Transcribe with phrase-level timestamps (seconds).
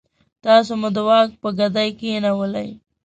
[0.45, 2.69] تاسو مو د واک په ګدۍ کېنولئ.